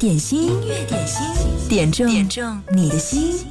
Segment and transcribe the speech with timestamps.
[0.00, 0.58] 点心，
[0.88, 1.20] 点心，
[1.68, 3.44] 点中点中你的心。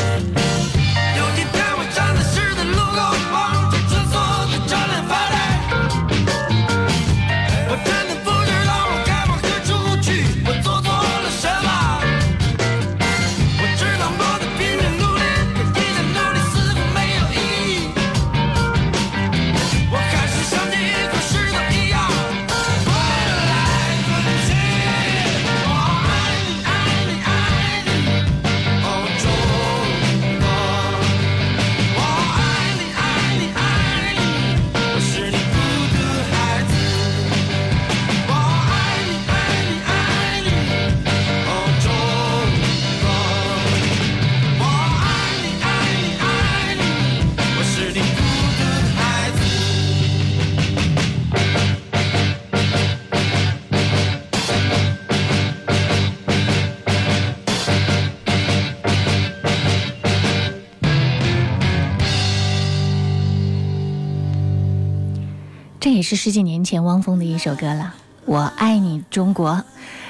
[65.80, 67.94] 这也是十几年前汪峰的一首歌了，
[68.24, 69.50] 《我爱你中国》。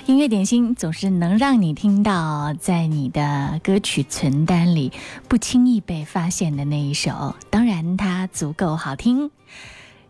[0.06, 4.92] 音乐点心总是能让你听到在你的歌曲存单里
[5.28, 9.30] 不轻易被发现的那一首，当然它足够好听。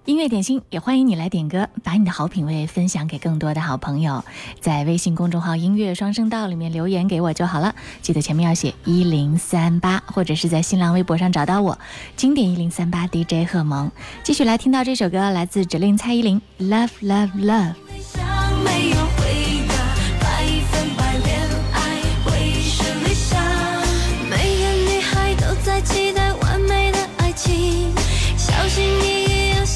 [0.09, 4.25] 音乐点心也欢迎你来点歌，把你的好品味分享给更多的好朋友，
[4.59, 11.79] 在微信公众号音乐双声道里面留言给我就好了，记得前面要写一零三八，或者是在新浪微博上找到我，
[12.17, 13.93] 经典一零三八 DJ 贺萌。
[14.25, 17.75] 继续来听到这首歌，来自指令蔡依林 Love Love
[18.13, 18.95] Love。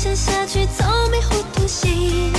[0.02, 2.32] 走下去，从没糊涂心。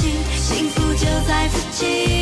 [0.00, 0.10] 幸
[0.70, 2.21] 福就在自己。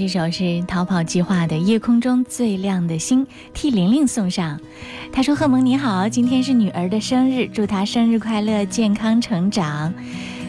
[0.00, 4.58] 这首是逃跑计划的《夜空中最亮的星》，替玲玲送上。
[5.12, 9.92] 他说：“贺蒙你好，今天是女儿的生日，祝她生日快乐，健康成长。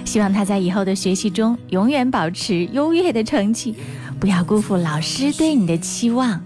[0.06, 3.76] 希望她在以后的学习中永远保持优越的成绩，
[4.22, 6.40] 不要辜负老师对你的期望。”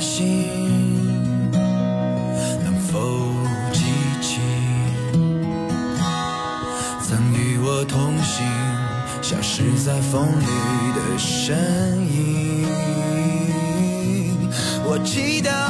[0.00, 0.48] 心
[1.52, 2.96] 能否
[3.70, 3.84] 记
[4.22, 4.36] 起，
[7.02, 8.42] 曾与我同行，
[9.20, 10.54] 消失在风里
[10.94, 11.46] 的身
[12.06, 12.18] 影？
[14.88, 15.69] 我祈祷。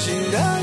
[0.00, 0.57] 新的。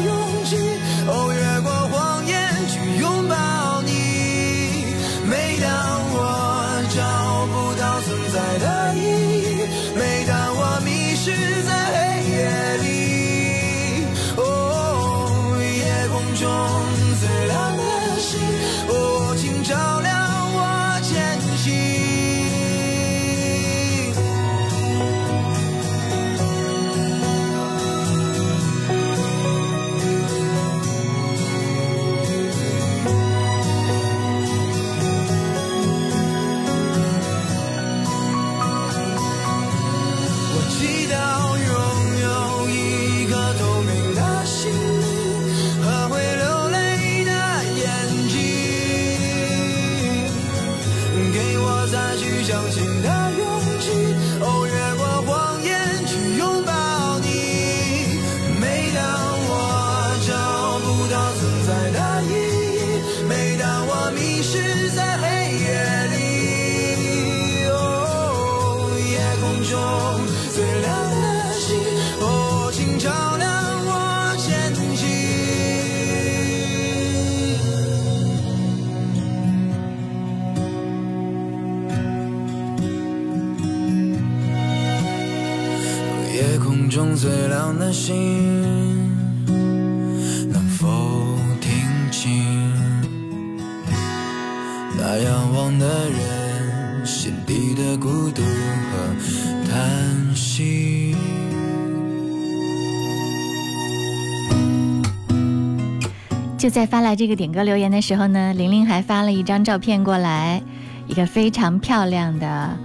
[106.75, 110.62] 在发来这个点歌留言的时候呢，玲玲还发了一张照片过来，
[111.08, 112.77] 一个非常漂亮的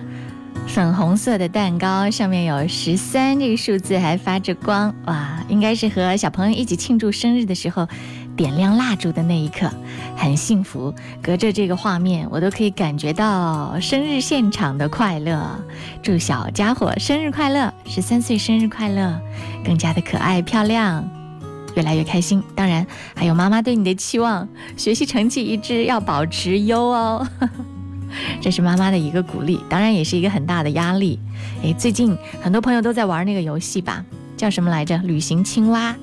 [0.69, 7.89] 粉红色的蛋糕，上面有十三这个数字还发着光，哇，应该是和小朋友一起庆祝生日的时候
[8.37, 9.69] 点亮蜡烛的那一刻，
[10.17, 10.95] 很幸福。
[11.21, 15.45] 隔着这个画面，我都可以感觉到生日现场的快乐。
[16.01, 19.21] 祝小家伙生日快乐，十三岁生日快乐，
[19.65, 21.11] 更加的可爱漂亮。
[21.75, 24.47] 越来越开心，当然还有妈妈对你的期望，
[24.77, 27.27] 学习成绩一直要保持优哦，
[28.41, 31.19] 这是妈妈的一个鼓励，当然也是一个很大的压力。
[31.63, 34.05] 诶，最近很多朋友都在玩那个游戏吧，
[34.37, 34.97] 叫什么来着？
[34.99, 35.95] 旅行青蛙，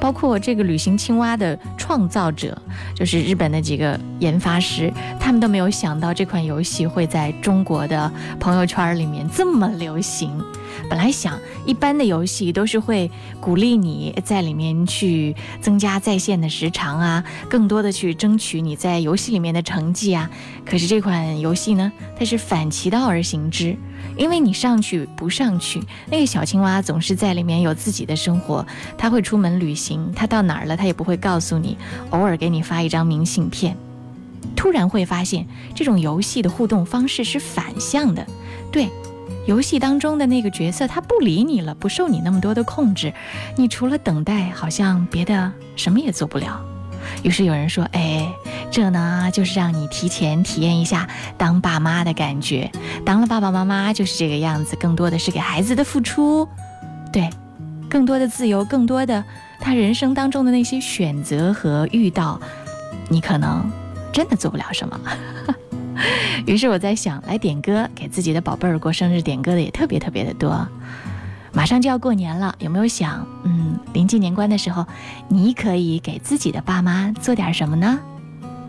[0.00, 2.56] 包括这个旅行青蛙的创造者，
[2.94, 10.30] 就是日本的几个研发师，他们都没有想到这款游戏会在中国的朋友圈里面这么流行。
[10.88, 20.30] 本来想一般的游戏都是会鼓励你在里面去增加在线的时长啊，更多的去争取你在游戏里面的成绩啊。
[20.64, 23.76] 可是这款游戏呢，它是反其道而行之，
[24.16, 28.64] 因为你上去不上去，那个小青蛙总是在里面有自己的生活，
[28.96, 31.76] 它会出门旅行，它到哪儿了它也不会告诉你，
[32.10, 33.76] 偶尔给你发一张明信片。
[34.54, 38.24] 突然会发现这种游戏的互动方式是反向的，
[38.70, 38.88] 对。
[39.46, 43.12] 游戏当中的那个角色，他不理你了，不受你那么多的控制，
[43.56, 46.60] 你除了等待，好像别的什么也做不了。
[47.22, 48.28] 于是有人说：“哎，
[48.72, 52.68] 这呢就是让你提前体验一下当爸妈的感觉。
[53.04, 56.46] 当了爸爸妈妈就是这个样子，更多的是给孩子的付出，
[57.12, 57.30] 对，
[57.88, 59.22] 更多的自由，更多的
[59.60, 62.40] 他人生当中的那些选择和遇到，
[63.08, 63.70] 你可能
[64.12, 65.00] 真的做不了什么。”
[66.46, 70.66] 于是我在想，来点歌给自己的宝贝儿过生日，点歌的也特别特别的多。
[71.52, 74.84] 马上就要过年了，有没有想，嗯，临近年关的时候，
[75.28, 77.98] 你可以给自己的爸妈做点什么呢？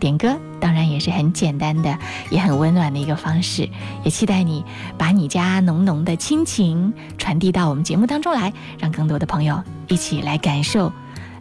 [0.00, 1.98] 点歌当然也是很简单的，
[2.30, 3.68] 也很温暖的一个方式。
[4.04, 4.64] 也期待你
[4.96, 10.90] 把你家浓浓的亲情传递到我们节目当中来，让更多的朋友一起来感受。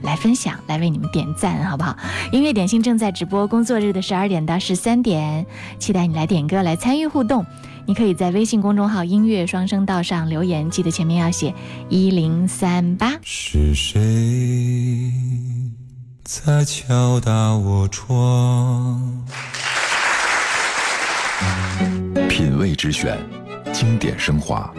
[0.01, 1.95] 来分享，来为你们点赞，好不好？
[2.31, 5.45] 音乐点心正在直播，工作日的十二点到十三点，
[5.79, 7.45] 期待你来点歌，来参与互动。
[7.85, 11.53] 你可以在微信公众号“音乐双声道”上留言，记得前面要写
[11.89, 13.13] 一零三八。
[13.23, 15.11] 是谁
[16.23, 19.23] 在敲打我窗？
[22.27, 23.17] 品味之选，
[23.71, 24.71] 经典升华，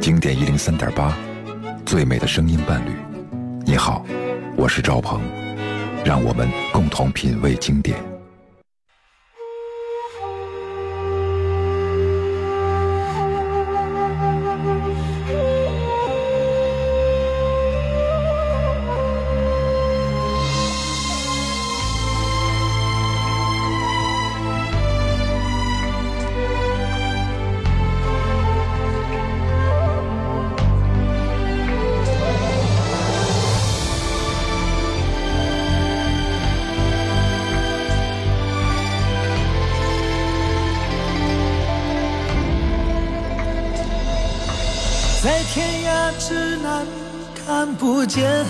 [0.00, 1.14] 经典一零三点八，
[1.84, 2.90] 最美的声音伴侣，
[3.66, 4.04] 你好。
[4.56, 5.20] 我是赵鹏，
[6.04, 8.11] 让我们共同品味经典。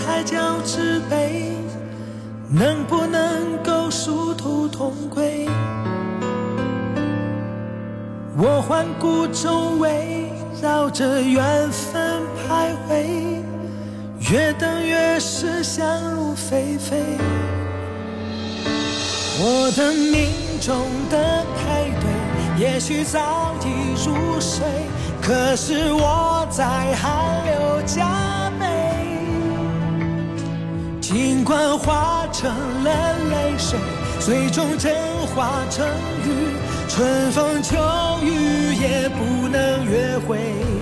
[0.06, 1.48] 海角之北，
[2.50, 5.46] 能不能够殊途同归？
[8.36, 10.28] 我环顾周围，
[10.60, 13.06] 绕着缘分徘徊，
[14.32, 17.04] 越等越是想入非非。
[19.44, 20.30] 我的命
[20.60, 20.76] 中
[21.10, 24.64] 的配对，也许早已入睡，
[25.22, 26.64] 可是我在
[26.96, 28.81] 汗流浃背。
[31.12, 32.50] 尽管化成
[32.84, 33.78] 了泪水，
[34.18, 34.90] 最终蒸
[35.36, 35.86] 发成
[36.24, 36.56] 雨，
[36.88, 37.74] 春风秋
[38.22, 40.81] 雨也不能约会。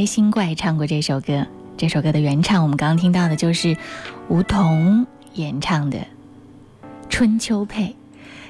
[0.06, 3.76] 心怪唱过这首歌，这首歌的原唱我们刚刚听到的就是
[4.28, 5.98] 吴彤演唱的
[7.08, 7.84] 《春秋配》。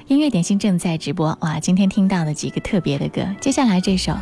[0.07, 3.25] 音乐点心正在直播，哇，今天听到的几个特别的歌。
[3.41, 4.15] 接下来这首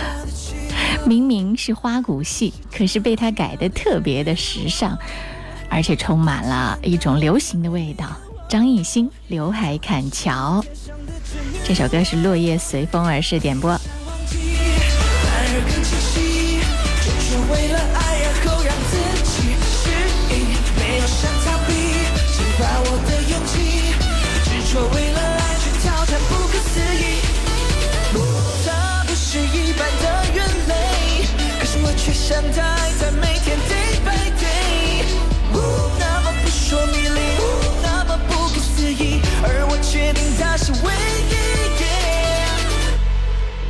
[1.06, 4.96] 明明是花鼓戏，可是被他改的特别的时尚，
[5.68, 8.12] 而且充满了一种流行的味道。
[8.48, 10.62] 张艺兴《刘海砍樵》，
[11.64, 13.78] 这首歌是《落叶随风而逝》点播。
[32.30, 32.62] 等待
[33.00, 35.02] 在每天 day by day，
[35.98, 37.34] 那么扑朔迷离，
[37.82, 40.92] 那么不可思议，而我确定他是唯
[41.26, 41.34] 一。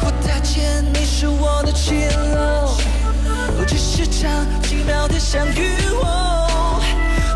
[0.00, 2.57] 不太见，你是我的奇乐。
[4.64, 5.68] 奇妙的相遇，
[6.02, 6.82] 哦，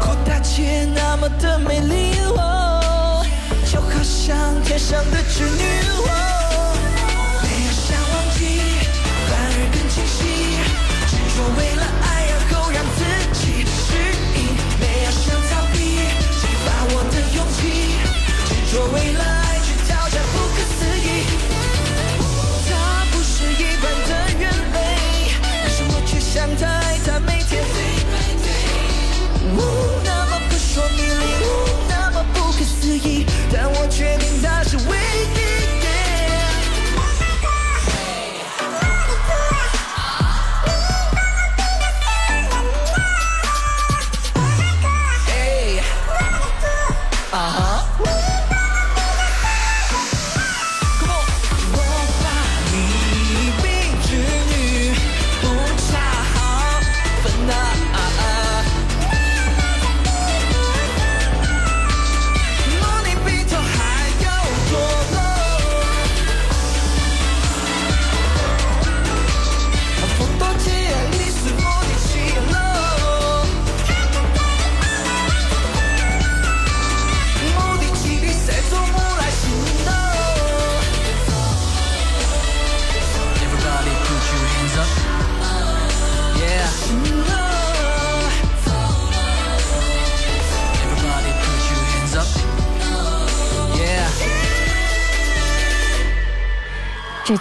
[0.00, 3.24] 胡大姐那么的美丽，哦，
[3.72, 5.62] 就好像天上的织女，
[6.08, 6.31] 哦。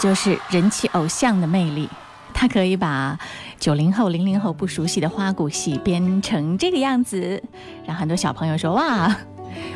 [0.01, 1.87] 就是人气偶像的魅力，
[2.33, 3.15] 他可以把
[3.59, 7.43] 九零后、零零后不熟悉的花鼓戏编成这个样子，
[7.85, 9.15] 让很多小朋友说：“哇，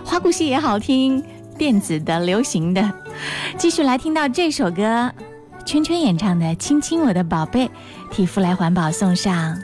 [0.03, 1.23] 花鼓戏也好听，
[1.59, 2.91] 电子的、流行的。”
[3.55, 5.13] 继续来听到这首歌，
[5.63, 7.67] 圈圈演唱的《亲亲我的宝贝》，
[8.09, 9.55] 替福来环保送上。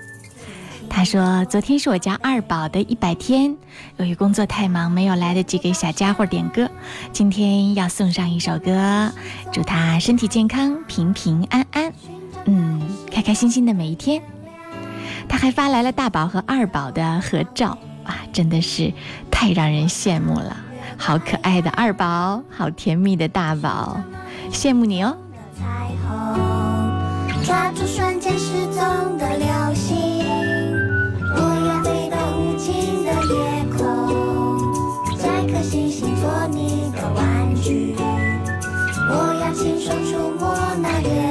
[0.91, 3.56] 他说：“昨天是我家二宝的一百天，
[3.97, 6.69] 由于工作太忙，没有来得及给小家伙点歌。
[7.13, 9.10] 今天要送上一首歌，
[9.54, 11.93] 祝他身体健康，平平安安，
[12.43, 14.21] 嗯，开开心心的每一天。”
[15.30, 18.91] 他还发来了大宝和二宝的合照，哇，真的是
[19.32, 20.58] 太让人羡慕了！
[20.97, 23.97] 好可爱的二宝，好甜蜜的大宝，
[24.51, 25.15] 羡慕你哦！
[27.45, 30.11] 抓住瞬间失踪的流星。
[37.71, 41.31] 我要亲手触摸那月。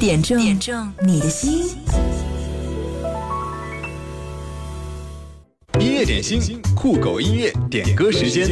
[0.00, 1.68] 点中点中你的心。
[5.78, 6.40] 音乐点心，
[6.74, 8.48] 酷狗音乐点歌时间。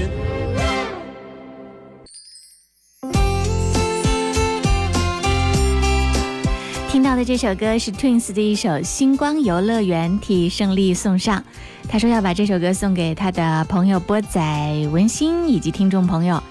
[6.90, 11.42] 听到的这首歌是 Twins 的一首《星光游乐园》，替胜利送上。
[11.88, 16.42] 他说要把这首歌送给他的朋友波仔、文心以及听众朋友。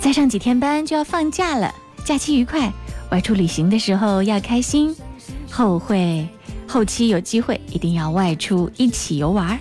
[0.00, 1.72] 再上几天班就要放假了，
[2.04, 2.72] 假期愉快。
[3.12, 4.94] 外出旅行的时候要开心，
[5.50, 6.26] 后会
[6.66, 9.58] 后期有机会一定要外出一起游玩。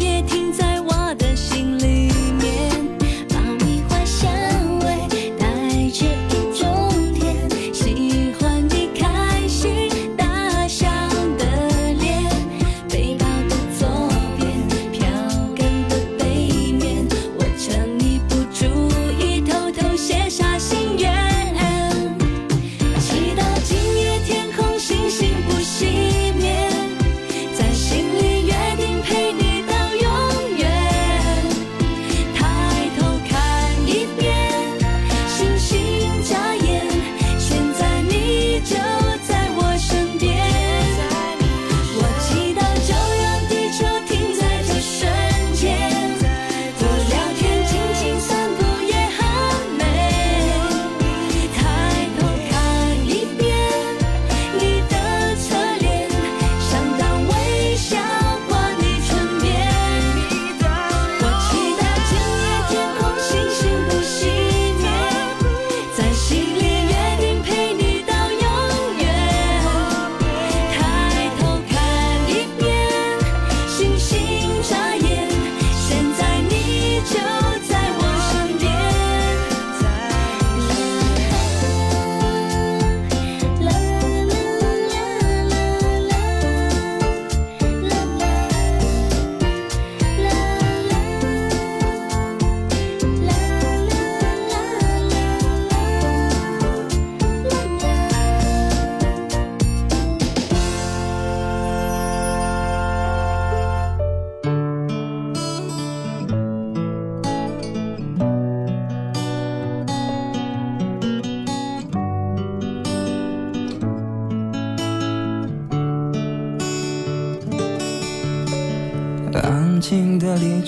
[0.00, 0.73] 也停在。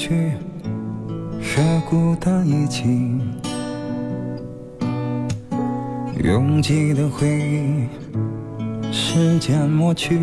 [0.09, 0.33] 去，
[1.43, 2.85] 和孤单一起，
[6.23, 10.17] 拥挤的回忆，时间抹去。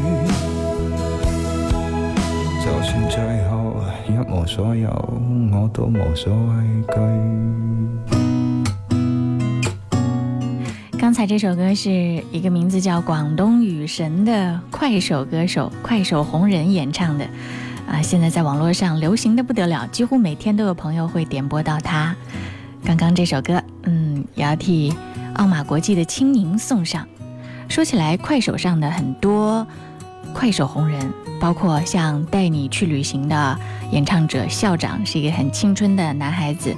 [2.71, 3.21] 就算最
[4.07, 4.87] 一所所有，
[5.51, 5.99] 我都畏
[10.97, 11.91] 刚才这首歌是
[12.31, 17.25] 一个名字叫“广东雨神”的快手歌手、快手红人演唱的，
[17.89, 22.15] 啊，现在在网络上流行的不得了，几乎每天都有朋友会点播到它。
[22.85, 24.95] 刚刚这首歌，嗯，也要替
[25.35, 27.05] 奥马国际的青柠送上。
[27.67, 29.67] 说起来，快手上的很多。
[30.33, 30.99] 快手红人，
[31.39, 33.57] 包括像《带你去旅行》的
[33.91, 36.75] 演唱者校长，是一个很青春的男孩子。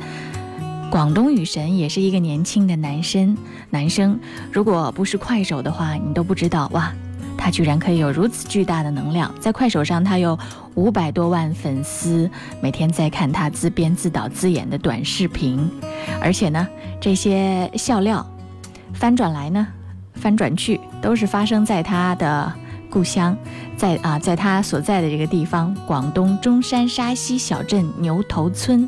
[0.91, 3.35] 广东雨神也是一个年轻的男生。
[3.69, 4.19] 男生，
[4.51, 6.91] 如果不是快手的话，你都不知道哇，
[7.37, 9.33] 他居然可以有如此巨大的能量。
[9.39, 10.37] 在快手上，他有
[10.75, 12.29] 五百多万粉丝，
[12.61, 15.67] 每天在看他自编自导自演的短视频。
[16.21, 16.67] 而且呢，
[17.01, 18.23] 这些笑料，
[18.93, 19.67] 翻转来呢，
[20.15, 22.53] 翻转去，都是发生在他的。
[22.93, 23.35] 故乡，
[23.75, 28.87] 在啊，在他所在的这个地方，广东中山沙溪小镇牛头村，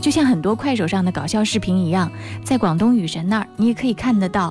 [0.00, 2.10] 就像很多快手上的搞笑视频一样，
[2.42, 4.50] 在广东雨神那儿，你也可以看得到，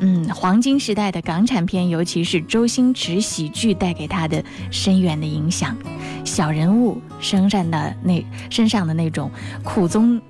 [0.00, 5.76] 嗯，黄金时代的港产片，尤其是周星驰喜剧带给他的深远的影响，
[6.24, 9.30] 小人物身上的那身上的那种
[9.62, 10.20] 苦中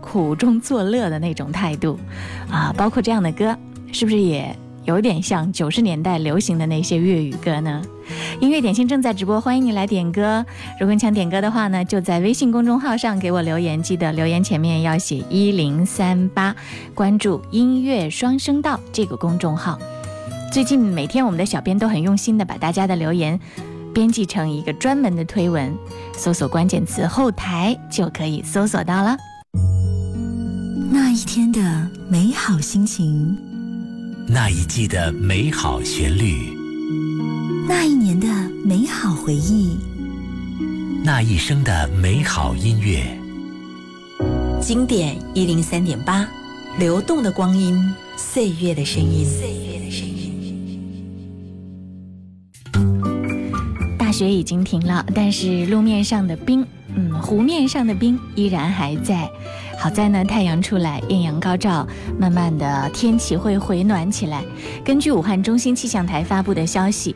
[0.00, 2.00] 苦中作乐的那种态度，
[2.50, 3.56] 啊，包括这样的歌，
[3.92, 4.56] 是不是也？
[4.84, 7.82] 有点像九十年代流行的那些粤语歌呢。
[8.40, 10.44] 音乐点心正在直播，欢迎你来点歌。
[10.78, 16.54] 如果你想点歌的话呢，就在微信公众号上给我留言，记得留言前面要写一零三八，
[16.94, 19.78] 关注“音乐双声道”这个公众号。
[20.52, 23.40] 最近每天我们的小编都很用心的把大家的留言
[23.92, 25.74] 编辑成一个专门的推文，
[26.16, 29.16] 搜索关键词“后台”就可以搜索到了。
[30.92, 31.60] 那一天的
[32.08, 33.36] 美好心情。
[34.34, 36.52] 那一季的美好旋律，
[37.68, 38.26] 那一年的
[38.64, 39.78] 美好回忆，
[41.04, 43.16] 那一生的美好音乐。
[44.60, 46.28] 经典一零三点八，
[46.80, 47.80] 流动的光阴，
[48.16, 50.80] 岁月的声音，岁月的声音。
[53.96, 56.66] 大雪已经停了，但是路面上的冰，
[56.96, 59.30] 嗯，湖面上的冰依然还在。
[59.84, 61.86] 好在呢，太阳出来，艳阳高照，
[62.18, 64.42] 慢慢的天气会回暖起来。
[64.82, 67.14] 根据武汉中心气象台发布的消息，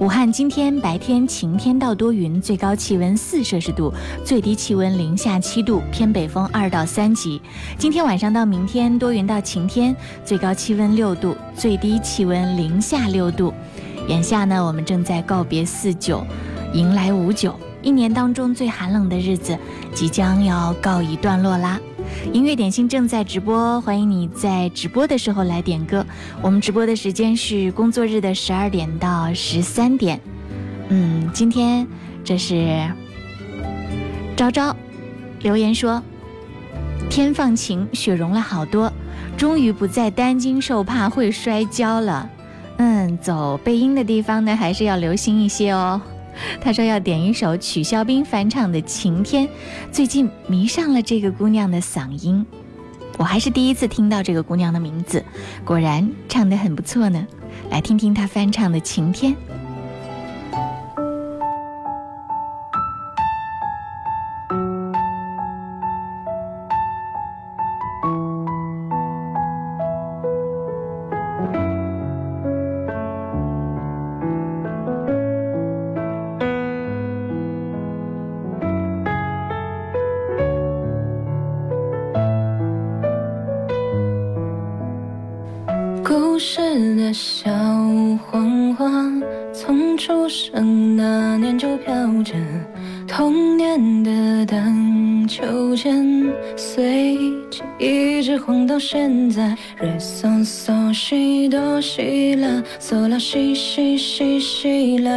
[0.00, 3.94] 武汉今天白天晴天到多云，最高气温四摄氏度，
[4.24, 7.40] 最低气温零下七度，偏北风二到三级。
[7.78, 9.94] 今天晚上到明天多云到晴天，
[10.24, 13.54] 最高气温六度，最低气温零下六度。
[14.08, 16.26] 眼下呢，我们正在告别四九，
[16.72, 19.56] 迎来五九，一年当中最寒冷的日子
[19.94, 21.78] 即将要告一段落啦。
[22.32, 26.04] 音乐点心正在直播，欢迎你在直播的时候来点歌。
[26.42, 30.20] 我们直播的时间是工作日的十二点到十三点。
[30.88, 31.86] 嗯，今天
[32.22, 32.78] 这是
[34.36, 34.74] 昭昭
[35.42, 36.02] 留言说，
[37.08, 38.92] 天放晴，雪融了好多，
[39.36, 42.28] 终于不再担惊受怕会摔跤了。
[42.78, 46.00] 嗯，走背阴的地方呢，还是要留心一些哦。
[46.60, 49.46] 他说：“要点一首曲肖冰翻唱的《晴天》，
[49.92, 52.44] 最近迷上了这个姑娘的嗓音。
[53.18, 55.22] 我还是第一次听到这个姑娘的名字，
[55.64, 57.26] 果然唱得很不错呢。
[57.70, 59.32] 来听听她翻唱的《晴天》。”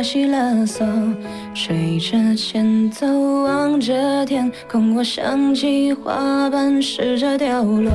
[0.04, 1.16] 起了风，
[1.56, 3.08] 吹着前奏，
[3.43, 7.89] 望着天空，我想起花瓣试着掉落。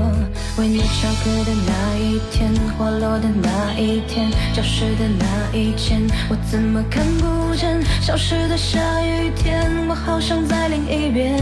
[0.58, 2.48] 为你唱歌的那一天，
[2.78, 6.00] 花落的那一天，教室的那一间，
[6.30, 7.78] 我怎么看不见？
[8.00, 11.38] 消失的下雨天，我好像在另一边。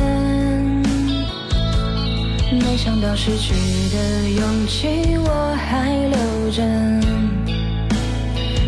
[2.50, 3.52] 没想到失去
[3.94, 7.45] 的勇气我还留着。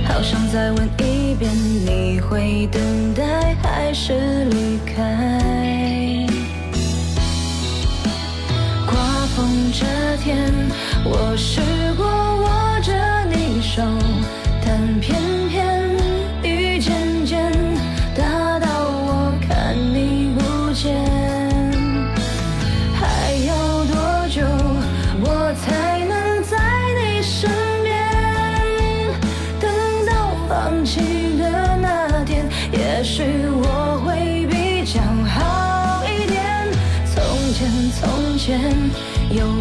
[0.08, 2.82] 好想再问一遍，你会等
[3.14, 4.14] 待还是
[4.46, 6.26] 离开？
[8.86, 8.96] 刮
[9.36, 9.84] 风这
[10.24, 10.50] 天，
[11.04, 11.60] 我试
[11.96, 12.92] 过握着
[13.26, 13.82] 你手，
[14.64, 15.47] 但偏。
[39.30, 39.57] your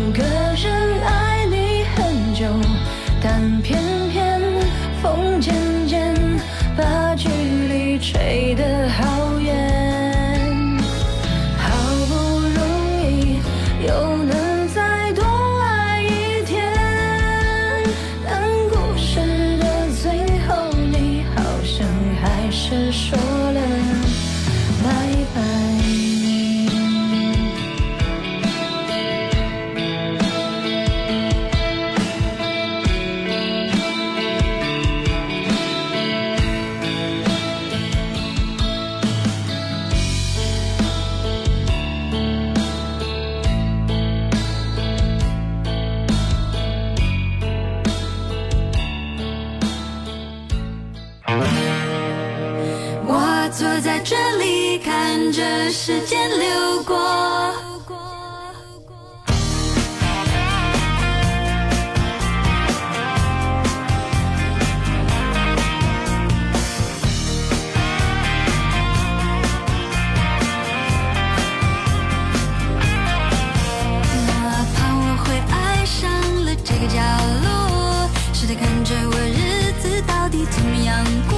[76.77, 76.97] 一个角
[77.43, 79.17] 落，试着看着我？
[79.35, 81.35] 日子到底怎么样过？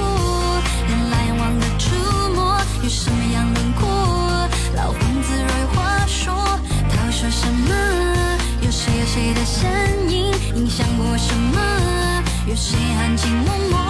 [0.86, 1.96] 眼来眼往的触
[2.34, 3.88] 摸，有什么样轮廓？
[4.76, 6.34] 老房子若有话说，
[6.90, 7.74] 他说什么？
[8.60, 11.58] 有谁有谁的身影影响过什么？
[12.46, 13.89] 有谁含情脉脉？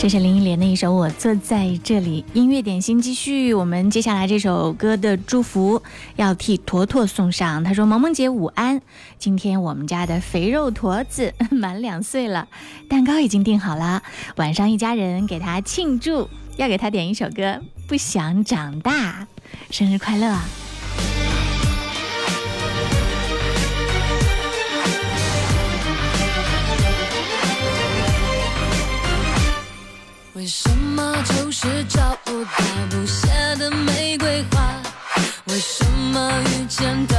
[0.08, 3.53] 这是林忆莲的一首《我坐在这里》，音乐点心继续。
[3.53, 5.82] 我们接下来这首歌的祝福
[6.16, 7.62] 要替坨坨送上。
[7.62, 8.80] 他说：“萌萌姐午安，
[9.20, 12.47] 今天我们家的肥肉坨子满两岁了，
[12.88, 14.01] 蛋糕已经订好了，
[14.38, 17.43] 晚上一家人给他庆祝，要给他点一首歌
[17.86, 19.28] 《不想长大》，
[19.78, 20.39] 生日快乐。”
[31.60, 32.49] 是找不到
[32.91, 34.80] 不谢的玫瑰花，
[35.45, 37.16] 为什么遇见？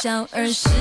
[0.00, 0.79] 小儿时。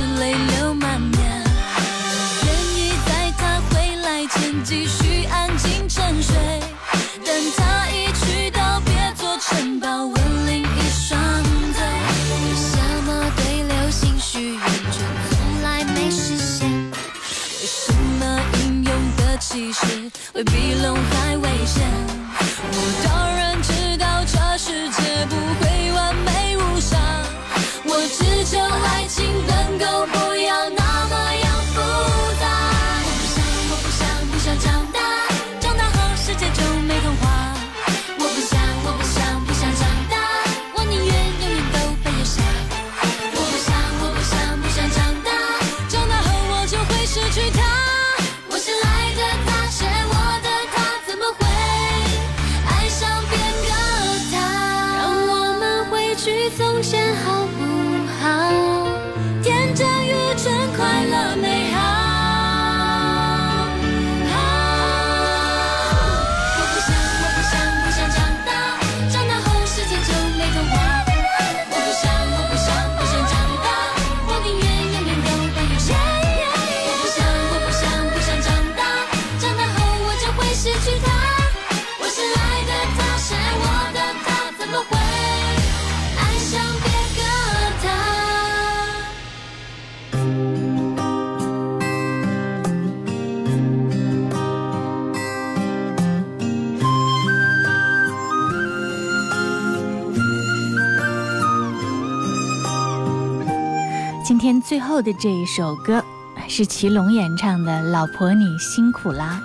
[104.90, 106.04] 后的这一首歌
[106.48, 109.40] 是祁隆演唱的《老婆你辛苦啦》，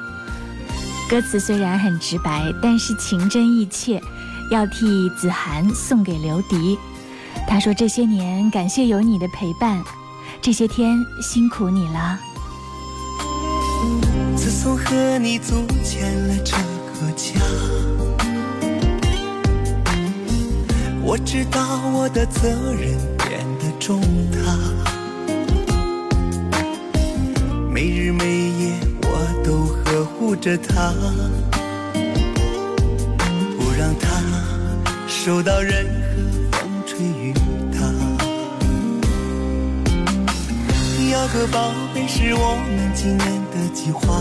[1.10, 4.02] 歌词虽然很直白，但是情真意切，
[4.50, 6.78] 要替子涵送给刘迪。
[7.46, 9.84] 他说这些年感谢有你的陪伴，
[10.40, 12.18] 这些天辛苦你了。
[14.34, 17.34] 自从和你组建了这个家，
[21.02, 22.48] 我知道我的责
[22.80, 22.96] 任
[23.28, 24.00] 变得重。
[30.44, 30.92] 着他，
[33.56, 34.22] 不让他
[35.08, 37.32] 受到任何风吹雨
[37.72, 38.28] 打。
[41.10, 44.20] 要个宝贝是我们今年的计划，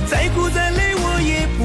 [0.09, 1.65] 再再苦累我也不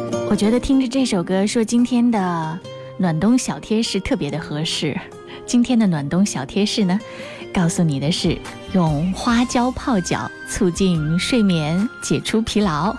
[0.00, 0.02] 怕。
[0.30, 2.58] 我觉得听着这首歌说今天的
[2.98, 4.98] 暖冬小贴士特别的合适。
[5.44, 6.98] 今天的暖冬小贴士呢，
[7.52, 8.38] 告诉你的是
[8.72, 12.96] 用花椒泡脚促进睡眠、解除疲劳。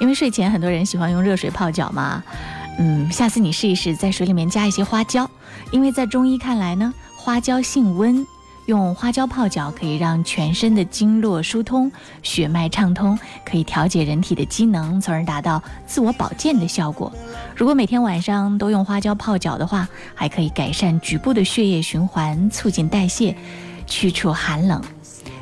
[0.00, 2.22] 因为睡前很多人喜欢用热水泡脚嘛，
[2.78, 5.28] 嗯，下次你试一试在水里面加一些花椒，
[5.72, 8.24] 因为在中医看来呢，花椒性温。
[8.66, 11.90] 用花椒泡脚可以让全身的经络疏通，
[12.22, 17.12] 血脉畅通，可以调节人体的机能，从而达到自我保健的效果。
[17.54, 23.36] 如果每天晚上都用花椒泡脚的话，还可以改善局部的血液循环，促进代谢，
[23.86, 24.80] 去除寒冷。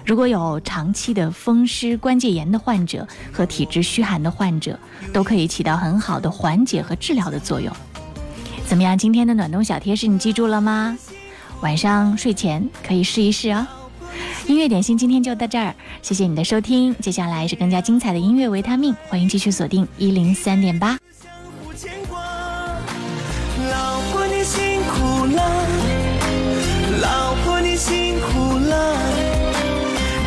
[0.05, 4.77] 如果有长期的风湿关节炎的患者和体质虚寒的患者，
[5.13, 7.73] 都可以起到很好的缓解和治疗的作用。
[8.67, 8.99] 怎么样？
[8.99, 10.99] 今天的暖冬小贴士你记住了吗？
[11.63, 13.67] 晚上睡前可以试一试哦。
[14.47, 16.95] 音乐点心今天就到这儿，谢谢你的收听。
[16.97, 20.99] 接下来是更加精彩的音乐维他命，欢迎继续锁定一零三点八。
[23.71, 25.43] 老婆你辛苦了，
[27.01, 28.97] 老婆你辛苦了，